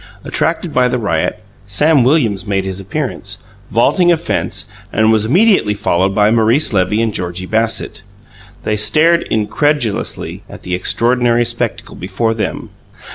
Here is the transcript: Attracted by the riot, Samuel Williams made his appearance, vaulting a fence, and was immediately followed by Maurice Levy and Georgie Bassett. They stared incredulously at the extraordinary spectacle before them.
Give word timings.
Attracted 0.23 0.73
by 0.73 0.87
the 0.87 0.97
riot, 0.97 1.43
Samuel 1.67 2.03
Williams 2.05 2.47
made 2.47 2.63
his 2.65 2.79
appearance, 2.79 3.37
vaulting 3.69 4.11
a 4.11 4.17
fence, 4.17 4.65
and 4.91 5.11
was 5.11 5.25
immediately 5.25 5.75
followed 5.75 6.15
by 6.15 6.31
Maurice 6.31 6.73
Levy 6.73 7.03
and 7.03 7.13
Georgie 7.13 7.45
Bassett. 7.45 8.01
They 8.63 8.77
stared 8.77 9.21
incredulously 9.29 10.41
at 10.49 10.63
the 10.63 10.73
extraordinary 10.73 11.45
spectacle 11.45 11.93
before 11.93 12.33
them. 12.33 12.71